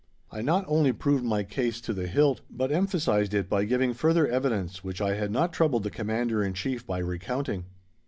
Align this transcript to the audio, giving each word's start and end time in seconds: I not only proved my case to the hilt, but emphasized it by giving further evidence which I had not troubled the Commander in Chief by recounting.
I 0.31 0.41
not 0.41 0.65
only 0.67 0.93
proved 0.93 1.23
my 1.23 1.43
case 1.43 1.79
to 1.81 1.93
the 1.93 2.07
hilt, 2.07 2.41
but 2.49 2.71
emphasized 2.71 3.35
it 3.35 3.47
by 3.47 3.65
giving 3.65 3.93
further 3.93 4.27
evidence 4.27 4.83
which 4.83 4.99
I 4.99 5.13
had 5.13 5.29
not 5.29 5.53
troubled 5.53 5.83
the 5.83 5.91
Commander 5.91 6.43
in 6.43 6.55
Chief 6.55 6.83
by 6.87 6.97
recounting. 6.97 7.65